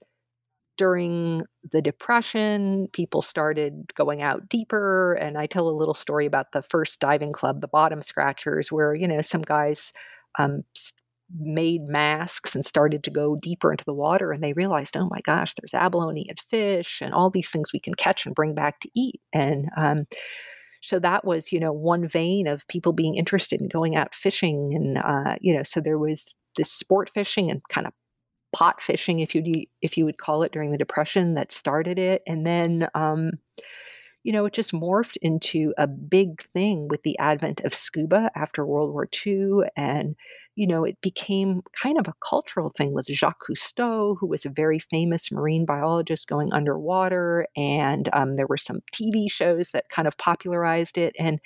[0.76, 6.52] during the depression people started going out deeper and i tell a little story about
[6.52, 9.92] the first diving club the bottom scratchers where you know some guys
[10.38, 10.62] um,
[11.38, 15.20] made masks and started to go deeper into the water and they realized oh my
[15.24, 18.80] gosh there's abalone and fish and all these things we can catch and bring back
[18.80, 19.20] to eat.
[19.32, 20.04] And um,
[20.82, 24.72] so that was you know one vein of people being interested in going out fishing
[24.74, 27.92] and uh, you know so there was this sport fishing and kind of
[28.54, 32.22] pot fishing if you if you would call it during the depression that started it
[32.26, 33.32] and then um,
[34.24, 38.64] you know, it just morphed into a big thing with the advent of scuba after
[38.64, 39.68] World War II.
[39.76, 40.16] And,
[40.56, 44.50] you know, it became kind of a cultural thing with Jacques Cousteau, who was a
[44.50, 47.46] very famous marine biologist going underwater.
[47.54, 51.14] And um, there were some TV shows that kind of popularized it.
[51.18, 51.38] And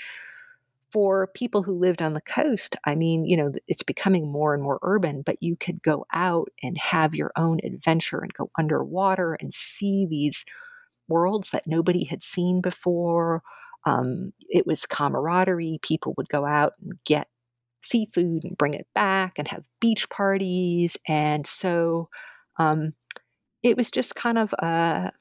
[0.90, 4.62] for people who lived on the coast, I mean, you know, it's becoming more and
[4.62, 9.34] more urban, but you could go out and have your own adventure and go underwater
[9.34, 10.44] and see these
[11.08, 13.42] worlds that nobody had seen before.
[13.84, 15.78] Um, it was camaraderie.
[15.82, 17.28] People would go out and get
[17.82, 20.96] seafood and bring it back and have beach parties.
[21.06, 22.08] And so
[22.58, 22.94] um,
[23.62, 25.12] it was just kind of a,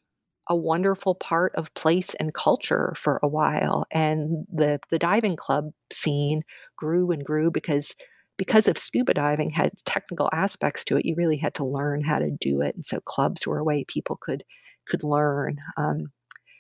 [0.50, 3.86] a wonderful part of place and culture for a while.
[3.92, 6.44] And the, the diving club scene
[6.78, 7.96] grew and grew because
[8.38, 12.20] because of scuba diving had technical aspects to it, you really had to learn how
[12.20, 12.76] to do it.
[12.76, 14.44] And so clubs were a way people could
[14.88, 15.58] could learn.
[15.76, 16.12] Um,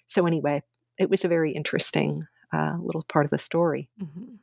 [0.07, 0.63] so anyway,
[0.97, 3.89] it was a very interesting uh, little part of the story.
[4.01, 4.35] Mm-hmm.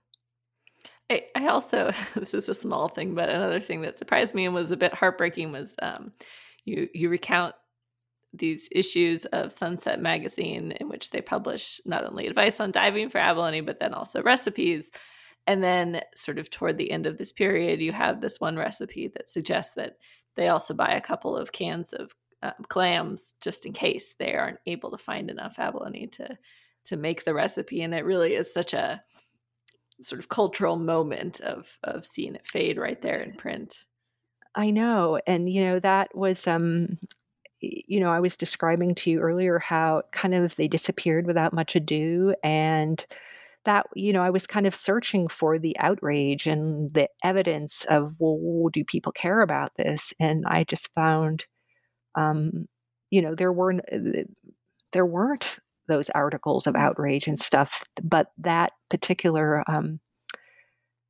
[1.10, 4.54] I, I, also this is a small thing, but another thing that surprised me and
[4.54, 6.12] was a bit heartbreaking was um,
[6.64, 7.54] you you recount
[8.36, 13.18] these issues of Sunset Magazine in which they publish not only advice on diving for
[13.18, 14.90] abalone, but then also recipes.
[15.46, 19.08] And then, sort of toward the end of this period, you have this one recipe
[19.08, 19.96] that suggests that
[20.36, 24.58] they also buy a couple of cans of um, clams just in case they aren't
[24.66, 26.38] able to find enough abalone to
[26.86, 27.82] to make the recipe.
[27.82, 29.02] And it really is such a
[30.00, 33.84] sort of cultural moment of of seeing it fade right there in print.
[34.54, 35.20] I know.
[35.26, 36.98] And you know that was um
[37.86, 41.76] you know i was describing to you earlier how kind of they disappeared without much
[41.76, 43.06] ado and
[43.64, 48.14] that you know i was kind of searching for the outrage and the evidence of
[48.18, 51.46] well do people care about this and i just found
[52.16, 52.66] um,
[53.10, 53.74] you know there were
[54.92, 55.58] there weren't
[55.88, 57.84] those articles of outrage and stuff.
[58.02, 60.00] But that particular um,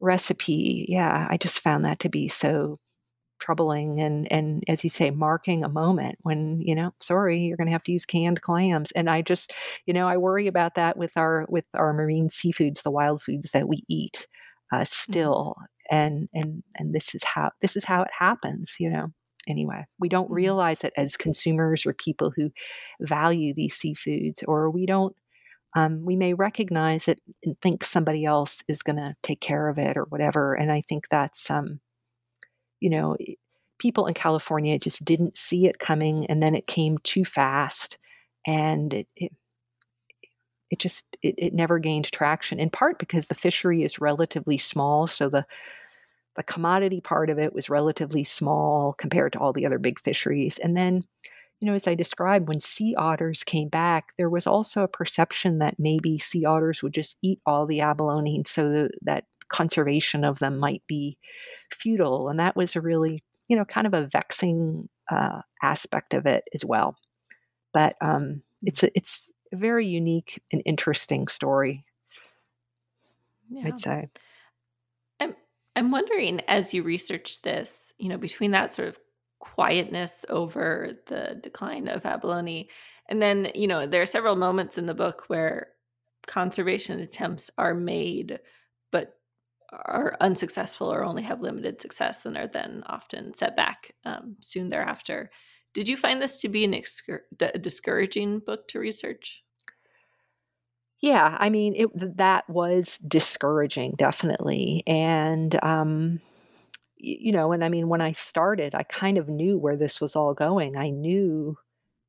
[0.01, 2.79] recipe, yeah, I just found that to be so
[3.45, 7.67] troubling and and as you say marking a moment when you know sorry you're going
[7.67, 9.53] to have to use canned clams and i just
[9.85, 13.51] you know i worry about that with our with our marine seafoods the wild foods
[13.51, 14.27] that we eat
[14.73, 14.85] uh, mm-hmm.
[14.85, 15.57] still
[15.91, 19.09] and and and this is how this is how it happens you know
[19.47, 20.35] anyway we don't mm-hmm.
[20.35, 22.51] realize it as consumers or people who
[23.03, 25.15] value these seafoods or we don't
[25.77, 29.77] um, we may recognize it and think somebody else is going to take care of
[29.77, 31.81] it or whatever and i think that's um,
[32.81, 33.17] you know
[33.79, 37.99] people in california just didn't see it coming and then it came too fast
[38.47, 39.33] and it, it
[40.71, 45.07] it just it, it never gained traction in part because the fishery is relatively small
[45.07, 45.47] so the
[46.37, 50.59] the commodity part of it was relatively small compared to all the other big fisheries
[50.59, 51.03] and then
[51.61, 55.59] you know as i described when sea otters came back there was also a perception
[55.59, 59.25] that maybe sea otters would just eat all the abalone so that
[59.55, 61.17] conservation of them might be
[61.71, 66.27] futile and that was a really you know kind of a vexing uh, aspect of
[66.27, 66.97] it as well
[67.75, 71.85] but um, it's a, it's a very unique and interesting story.
[73.51, 73.67] Yeah.
[73.67, 74.09] I'd say.
[75.21, 75.35] I'm
[75.77, 78.99] I'm wondering as you research this, you know, between that sort of
[79.41, 82.71] quietness over the decline of abalone,
[83.09, 85.69] and then you know there are several moments in the book where
[86.27, 88.39] conservation attempts are made,
[89.85, 94.69] are unsuccessful or only have limited success and are then often set back um, soon
[94.69, 95.31] thereafter.
[95.73, 99.43] Did you find this to be an excur- a discouraging book to research?
[101.01, 104.83] Yeah, I mean, it, that was discouraging, definitely.
[104.87, 106.21] And, um,
[106.97, 110.17] you know, and I mean, when I started, I kind of knew where this was
[110.17, 110.77] all going.
[110.77, 111.59] I knew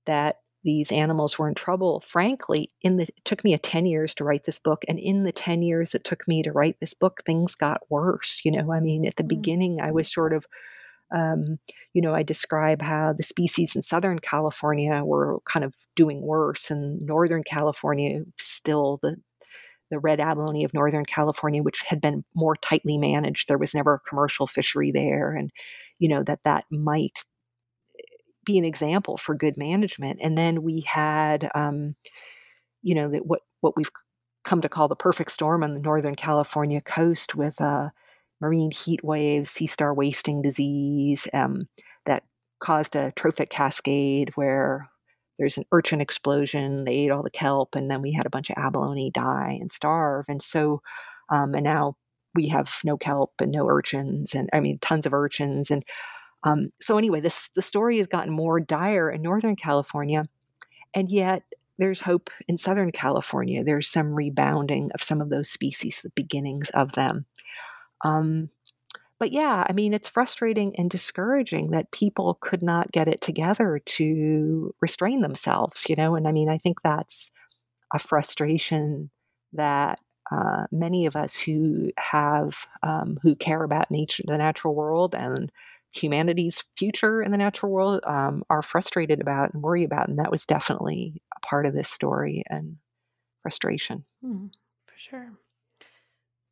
[0.06, 2.02] that these animals were in trouble.
[2.02, 4.84] Frankly, in the it took me a 10 years to write this book.
[4.90, 8.42] And in the 10 years it took me to write this book, things got worse.
[8.44, 9.30] You know, I mean, at the mm.
[9.30, 10.46] beginning, I was sort of
[11.14, 11.60] um,
[11.94, 16.72] you know, I describe how the species in Southern California were kind of doing worse,
[16.72, 19.16] and Northern California still the
[19.92, 23.48] the red abalone of Northern California, which had been more tightly managed.
[23.48, 25.52] There was never a commercial fishery there, and
[26.00, 27.24] you know that that might
[28.46, 30.20] be an example for good management.
[30.22, 31.96] And then we had, um,
[32.84, 33.92] you know, that what what we've
[34.44, 37.60] come to call the perfect storm on the Northern California coast with.
[37.60, 37.90] Uh,
[38.42, 41.68] marine heat waves, sea star wasting disease um,
[42.06, 42.24] that
[42.60, 44.90] caused a trophic cascade where
[45.38, 46.86] there's an urchin explosion.
[46.86, 49.72] They ate all the kelp, and then we had a bunch of abalone die and
[49.72, 50.26] starve.
[50.30, 50.82] And so,
[51.30, 51.96] um, and now
[52.34, 55.72] we have no kelp and no urchins, and I mean tons of urchins.
[55.72, 55.84] And
[56.46, 60.24] um, so, anyway, this the story has gotten more dire in Northern California,
[60.94, 61.44] and yet
[61.78, 63.64] there's hope in Southern California.
[63.64, 67.26] There's some rebounding of some of those species, the beginnings of them.
[68.04, 68.50] Um,
[69.20, 73.82] but yeah, I mean, it's frustrating and discouraging that people could not get it together
[73.86, 76.16] to restrain themselves, you know?
[76.16, 77.32] And I mean, I think that's
[77.94, 79.10] a frustration
[79.54, 80.00] that
[80.32, 85.52] uh, many of us who have, um, who care about nature, the natural world and
[85.96, 90.10] humanity's future in the natural world um, are frustrated about and worry about.
[90.10, 92.78] And that was definitely a part of this story and
[93.42, 94.06] frustration.
[94.24, 94.52] Mm,
[94.86, 95.32] for sure.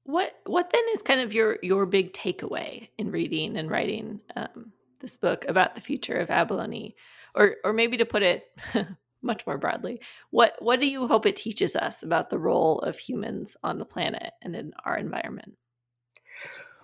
[0.06, 4.74] What what then is kind of your your big takeaway in reading and writing um,
[5.00, 6.96] this book about the future of abalone,
[7.36, 8.46] or or maybe to put it
[9.22, 12.98] much more broadly, what what do you hope it teaches us about the role of
[12.98, 15.56] humans on the planet and in our environment?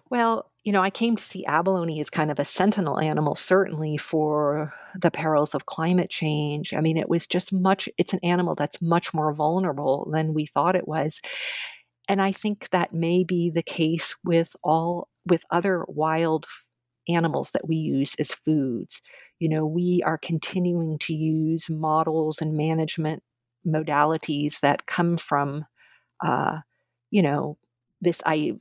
[0.10, 3.98] Well, you know, I came to see abalone as kind of a sentinel animal, certainly
[3.98, 6.74] for the perils of climate change.
[6.74, 10.46] I mean, it was just much, it's an animal that's much more vulnerable than we
[10.46, 11.20] thought it was.
[12.08, 16.48] And I think that may be the case with all with other wild
[17.08, 19.02] animals that we use as foods.
[19.40, 23.24] You know, we are continuing to use models and management
[23.68, 25.66] modalities that come from,
[26.26, 26.60] uh,
[27.12, 27.58] you know,
[28.02, 28.54] this I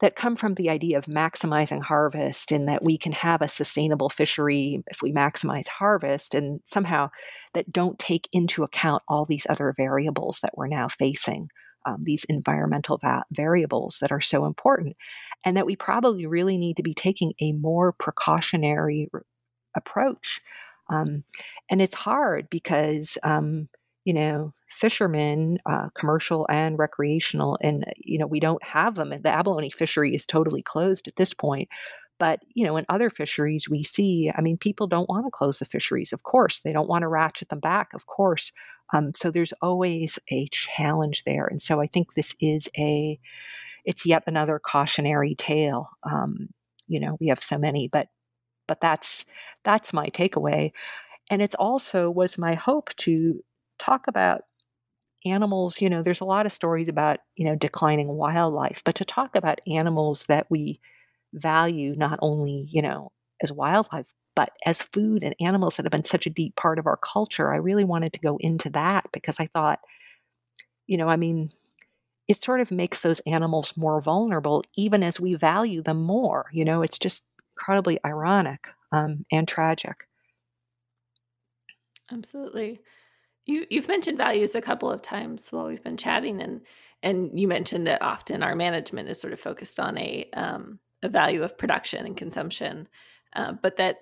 [0.00, 4.08] that come from the idea of maximizing harvest and that we can have a sustainable
[4.08, 7.10] fishery if we maximize harvest and somehow
[7.54, 11.48] that don't take into account all these other variables that we're now facing
[11.86, 14.96] um, these environmental va- variables that are so important,
[15.44, 19.22] and that we probably really need to be taking a more precautionary r-
[19.76, 20.40] approach.
[20.90, 21.24] Um,
[21.70, 23.68] and it's hard because, um,
[24.08, 29.10] you know, fishermen, uh, commercial and recreational, and, you know, we don't have them.
[29.10, 31.68] The abalone fishery is totally closed at this point.
[32.18, 35.58] But, you know, in other fisheries, we see, I mean, people don't want to close
[35.58, 36.60] the fisheries, of course.
[36.60, 38.50] They don't want to ratchet them back, of course.
[38.94, 41.44] Um, so there's always a challenge there.
[41.44, 43.20] And so I think this is a,
[43.84, 45.90] it's yet another cautionary tale.
[46.02, 46.48] Um,
[46.86, 48.08] you know, we have so many, but,
[48.66, 49.26] but that's,
[49.64, 50.72] that's my takeaway.
[51.30, 53.44] And it's also was my hope to
[53.78, 54.42] talk about
[55.24, 59.04] animals, you know, there's a lot of stories about, you know, declining wildlife, but to
[59.04, 60.80] talk about animals that we
[61.34, 63.12] value not only, you know,
[63.42, 66.86] as wildlife, but as food and animals that have been such a deep part of
[66.86, 69.80] our culture, I really wanted to go into that because I thought,
[70.86, 71.50] you know, I mean,
[72.28, 76.46] it sort of makes those animals more vulnerable, even as we value them more.
[76.52, 77.24] You know, it's just
[77.56, 80.06] incredibly ironic um, and tragic.
[82.10, 82.80] Absolutely.
[83.48, 86.60] You you've mentioned values a couple of times while we've been chatting, and
[87.02, 91.08] and you mentioned that often our management is sort of focused on a um, a
[91.08, 92.88] value of production and consumption,
[93.34, 94.00] uh, but that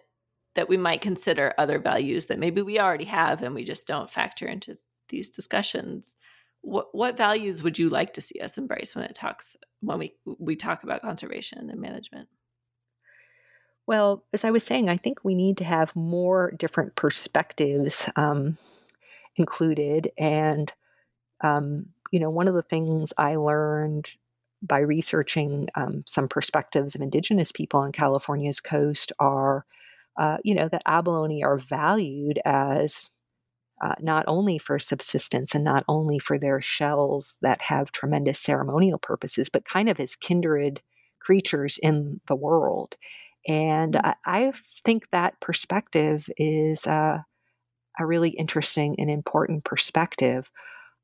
[0.56, 4.10] that we might consider other values that maybe we already have and we just don't
[4.10, 4.78] factor into
[5.10, 6.16] these discussions.
[6.62, 10.14] What what values would you like to see us embrace when it talks when we
[10.24, 12.28] we talk about conservation and management?
[13.86, 18.56] Well, as I was saying, I think we need to have more different perspectives um,
[19.36, 20.72] included, and
[21.42, 24.10] um, you know, one of the things I learned
[24.62, 29.66] by researching um, some perspectives of Indigenous people on California's coast are
[30.16, 33.08] uh, you know, that abalone are valued as
[33.84, 38.98] uh, not only for subsistence and not only for their shells that have tremendous ceremonial
[38.98, 40.80] purposes, but kind of as kindred
[41.20, 42.94] creatures in the world.
[43.46, 44.00] And mm.
[44.04, 44.52] I, I
[44.84, 47.18] think that perspective is uh,
[47.98, 50.50] a really interesting and important perspective.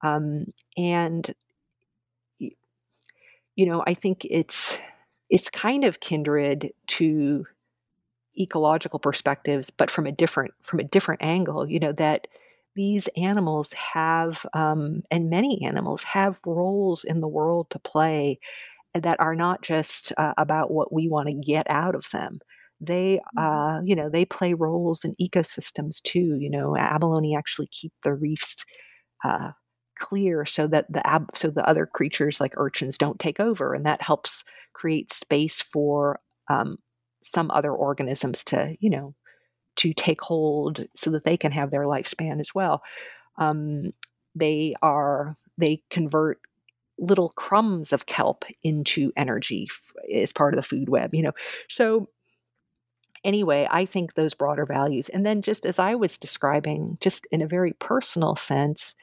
[0.02, 1.34] Um, and
[3.56, 4.78] you know, I think it's
[5.30, 7.46] it's kind of kindred to
[8.38, 11.68] ecological perspectives, but from a different from a different angle.
[11.68, 12.28] You know that
[12.76, 18.40] these animals have, um, and many animals have roles in the world to play
[18.94, 22.40] that are not just uh, about what we want to get out of them.
[22.82, 23.38] They, mm-hmm.
[23.38, 26.36] uh, you know, they play roles in ecosystems too.
[26.38, 28.56] You know, abalone actually keep the reefs
[29.24, 29.52] uh,
[29.98, 33.86] clear so that the ab- so the other creatures like urchins don't take over, and
[33.86, 36.18] that helps create space for
[36.50, 36.76] um,
[37.22, 39.14] some other organisms to, you know,
[39.76, 42.82] to take hold so that they can have their lifespan as well.
[43.38, 43.92] Um,
[44.34, 46.40] they are they convert
[46.98, 49.68] little crumbs of kelp into energy
[50.12, 51.14] as part of the food web.
[51.14, 51.32] You know,
[51.68, 52.08] so
[53.24, 57.42] anyway, I think those broader values, and then just as I was describing, just in
[57.42, 58.94] a very personal sense.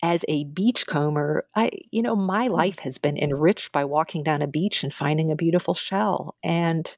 [0.00, 2.52] As a beachcomber, I you know my mm.
[2.52, 6.96] life has been enriched by walking down a beach and finding a beautiful shell, and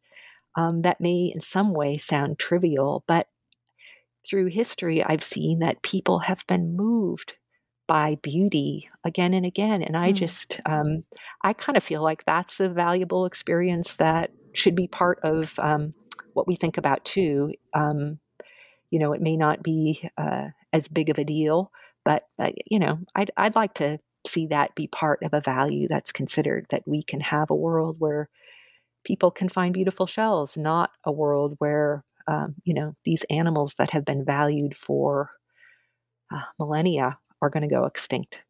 [0.54, 3.28] um, that may in some way sound trivial, but
[4.28, 7.34] through history, I've seen that people have been moved
[7.86, 9.82] by beauty again and again.
[9.82, 10.16] And I mm.
[10.16, 11.04] just, um,
[11.42, 15.94] I kind of feel like that's a valuable experience that should be part of um,
[16.34, 17.52] what we think about too.
[17.72, 18.18] Um,
[18.90, 21.70] you know, it may not be uh, as big of a deal,
[22.04, 25.86] but, uh, you know, I'd, I'd like to see that be part of a value
[25.88, 28.28] that's considered that we can have a world where
[29.04, 33.90] people can find beautiful shells, not a world where, um, you know, these animals that
[33.90, 35.30] have been valued for
[36.34, 38.44] uh, millennia are going to go extinct.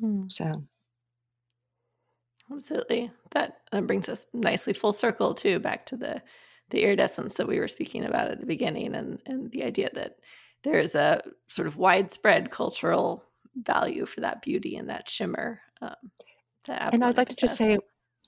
[0.00, 0.28] Hmm.
[0.28, 0.64] So.
[2.50, 3.10] Absolutely.
[3.32, 6.22] That, that brings us nicely full circle too, back to the
[6.70, 10.16] the iridescence that we were speaking about at the beginning and, and the idea that
[10.64, 13.24] there is a sort of widespread cultural
[13.56, 15.60] value for that beauty and that shimmer.
[15.80, 15.94] Um,
[16.66, 17.78] that and I'd like to just say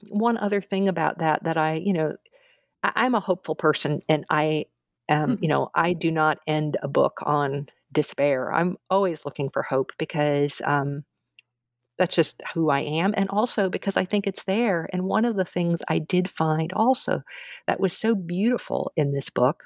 [0.09, 2.17] one other thing about that that I, you know,
[2.83, 4.67] I, am a hopeful person and I
[5.11, 8.53] um, you know, I do not end a book on despair.
[8.53, 11.05] I'm always looking for hope because um,
[12.01, 13.13] that's just who I am.
[13.15, 14.89] And also because I think it's there.
[14.91, 17.23] And one of the things I did find also
[17.67, 19.65] that was so beautiful in this book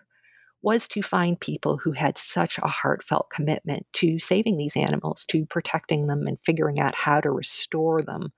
[0.60, 5.46] was to find people who had such a heartfelt commitment to saving these animals, to
[5.46, 8.32] protecting them, and figuring out how to restore them.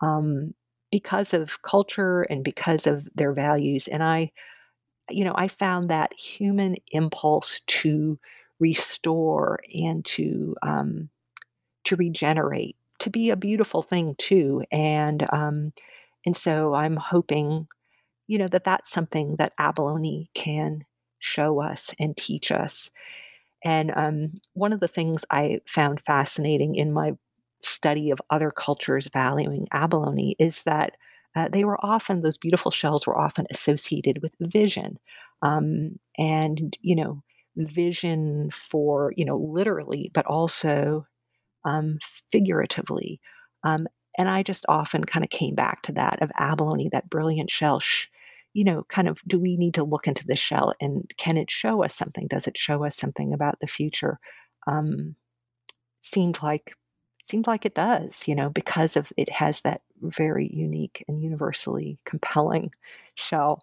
[0.00, 0.54] Um,
[0.90, 3.88] because of culture and because of their values.
[3.88, 4.32] And I,
[5.10, 8.18] you know, I found that human impulse to
[8.58, 11.10] restore and to um,
[11.84, 14.64] to regenerate to be a beautiful thing too.
[14.72, 15.72] And um,
[16.26, 17.68] and so I'm hoping,
[18.28, 20.84] you know, that that's something that abalone can
[21.20, 22.90] show us and teach us.
[23.64, 27.12] And um, one of the things I found fascinating in my
[27.62, 30.96] study of other cultures valuing abalone is that
[31.34, 34.98] uh, they were often those beautiful shells were often associated with vision
[35.42, 37.22] um, and you know
[37.56, 41.06] vision for, you know, literally, but also
[41.64, 41.98] um,
[42.30, 43.20] figuratively.
[43.62, 43.86] Um,
[44.16, 47.80] and I just often kind of came back to that of abalone, that brilliant shell.
[47.80, 48.06] Sh-
[48.52, 51.50] you know, kind of, do we need to look into the shell and can it
[51.50, 52.28] show us something?
[52.28, 54.20] Does it show us something about the future?
[54.68, 55.16] Um,
[56.00, 56.74] seemed like
[57.24, 61.98] seemed like it does, you know, because of it has that very unique and universally
[62.04, 62.70] compelling
[63.14, 63.60] shell.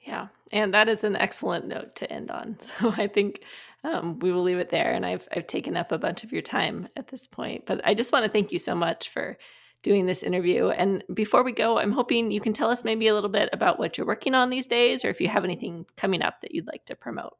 [0.00, 2.58] Yeah, and that is an excellent note to end on.
[2.80, 3.42] So I think
[3.84, 4.92] um, we will leave it there.
[4.92, 7.94] And I've I've taken up a bunch of your time at this point, but I
[7.94, 9.38] just want to thank you so much for
[9.82, 10.68] doing this interview.
[10.68, 13.78] And before we go, I'm hoping you can tell us maybe a little bit about
[13.78, 16.66] what you're working on these days, or if you have anything coming up that you'd
[16.66, 17.36] like to promote.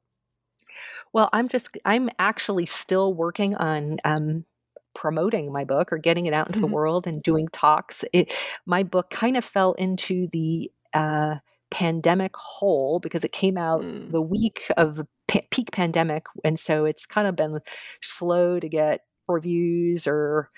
[1.13, 4.45] Well, I'm just I'm actually still working on um,
[4.95, 6.69] promoting my book or getting it out into mm-hmm.
[6.69, 8.05] the world and doing talks.
[8.13, 8.33] It,
[8.67, 11.37] my book kind of fell into the uh,
[11.71, 14.11] pandemic hole because it came out mm.
[14.11, 17.61] the week of the p- peak pandemic, and so it's kind of been
[18.03, 20.51] slow to get reviews or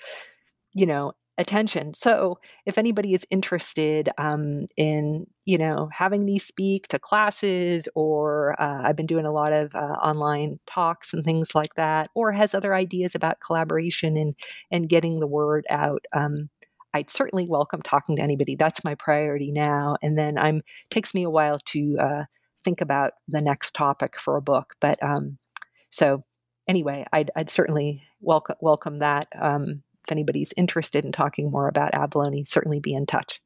[0.73, 1.93] you know attention.
[1.93, 8.59] So if anybody is interested um, in, you know, having me speak to classes, or
[8.61, 12.31] uh, I've been doing a lot of uh, online talks and things like that, or
[12.31, 14.35] has other ideas about collaboration and
[14.71, 16.05] and getting the word out.
[16.13, 16.49] Um,
[16.93, 18.55] I'd certainly welcome talking to anybody.
[18.55, 19.97] That's my priority now.
[20.03, 20.61] And then I'm
[20.91, 22.23] takes me a while to uh,
[22.63, 24.75] think about the next topic for a book.
[24.79, 25.37] But um,
[25.89, 26.23] so
[26.67, 29.27] anyway, I'd, I'd certainly welcome welcome that.
[29.39, 33.41] Um, if anybody's interested in talking more about abalone, certainly be in touch.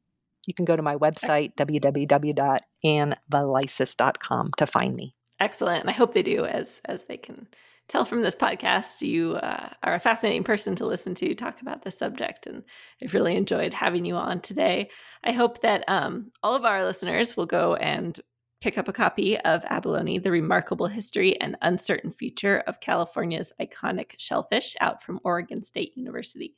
[0.48, 5.14] You can go to my website, www.annvileisis.com, to find me.
[5.40, 5.82] Excellent.
[5.82, 7.48] And I hope they do, as as they can
[7.88, 11.84] tell from this podcast, you uh, are a fascinating person to listen to talk about
[11.84, 12.48] this subject.
[12.48, 12.64] And
[13.02, 14.90] I've really enjoyed having you on today.
[15.24, 18.20] I hope that um, all of our listeners will go and
[18.62, 24.14] pick up a copy of Abalone, The Remarkable History and Uncertain Future of California's Iconic
[24.18, 26.56] Shellfish out from Oregon State University.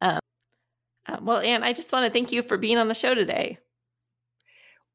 [0.00, 0.20] Um,
[1.06, 3.58] uh, well, Ann, I just want to thank you for being on the show today.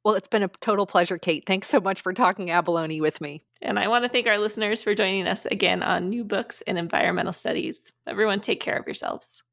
[0.04, 1.44] Well, it's been a total pleasure, Kate.
[1.46, 3.44] Thanks so much for talking abalone with me.
[3.62, 6.78] And I want to thank our listeners for joining us again on New Books in
[6.78, 7.92] Environmental Studies.
[8.08, 9.44] Everyone, take care of yourselves.